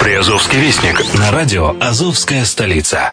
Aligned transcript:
Приазовский 0.00 0.58
вестник 0.58 1.04
на 1.18 1.30
радио 1.30 1.76
«Азовская 1.78 2.46
столица». 2.46 3.12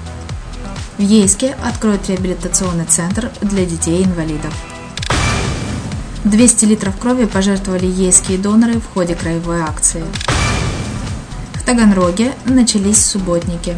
В 0.97 1.01
Ейске 1.01 1.55
откроют 1.63 2.09
реабилитационный 2.09 2.85
центр 2.85 3.31
для 3.41 3.65
детей-инвалидов. 3.65 4.53
200 6.25 6.65
литров 6.65 6.97
крови 6.97 7.25
пожертвовали 7.25 7.85
ейские 7.85 8.37
доноры 8.37 8.79
в 8.79 8.85
ходе 8.93 9.15
краевой 9.15 9.61
акции. 9.61 10.03
В 11.53 11.63
Таганроге 11.63 12.33
начались 12.45 13.03
субботники. 13.03 13.75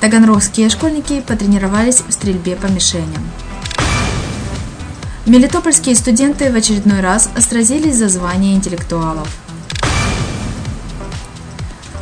Таганрогские 0.00 0.70
школьники 0.70 1.20
потренировались 1.20 2.02
в 2.06 2.12
стрельбе 2.12 2.56
по 2.56 2.66
мишеням. 2.66 3.28
Мелитопольские 5.26 5.94
студенты 5.94 6.50
в 6.50 6.56
очередной 6.56 7.00
раз 7.00 7.28
сразились 7.38 7.96
за 7.96 8.08
звание 8.08 8.54
интеллектуалов– 8.54 9.28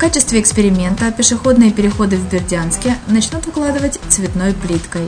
качестве 0.00 0.40
эксперимента 0.40 1.12
пешеходные 1.12 1.72
переходы 1.72 2.16
в 2.16 2.26
Бердянске 2.30 2.96
начнут 3.06 3.46
укладывать 3.46 4.00
цветной 4.08 4.54
плиткой. 4.54 5.06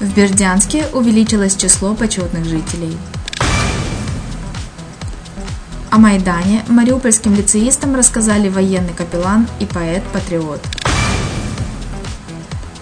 В 0.00 0.14
Бердянске 0.14 0.86
увеличилось 0.94 1.54
число 1.54 1.94
почетных 1.94 2.46
жителей. 2.46 2.96
О 5.90 5.98
Майдане 5.98 6.64
мариупольским 6.68 7.34
лицеистам 7.34 7.94
рассказали 7.94 8.48
военный 8.48 8.94
капеллан 8.94 9.46
и 9.60 9.66
поэт-патриот. 9.66 10.62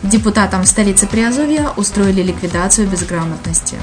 Депутатам 0.05 0.63
в 0.63 0.69
столице 0.69 1.09
Приазовья 1.09 1.71
устроили 1.77 2.23
ликвидацию 2.23 2.87
безграмотности. 2.87 3.75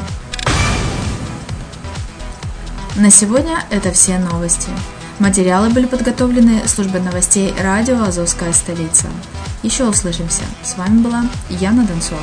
На 2.95 3.11
сегодня 3.11 3.65
это 3.69 3.91
все 3.91 4.17
новости. 4.17 4.69
Материалы 5.19 5.71
были 5.71 5.87
подготовлены 5.87 6.67
службой 6.67 7.01
новостей 7.01 7.51
радио 7.59 8.03
«Азовская 8.03 8.53
столица». 8.53 9.07
Еще 9.63 9.85
услышимся. 9.85 10.43
С 10.63 10.77
вами 10.77 11.01
была 11.01 11.25
Яна 11.49 11.85
Донцова. 11.85 12.21